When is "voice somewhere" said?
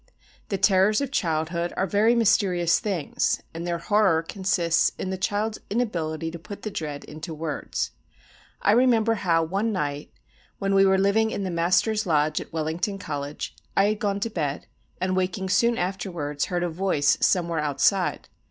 16.71-17.59